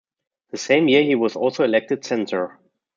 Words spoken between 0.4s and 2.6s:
That same year he was also elected censor.